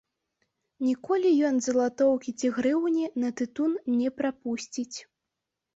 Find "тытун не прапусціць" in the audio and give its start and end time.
3.39-4.97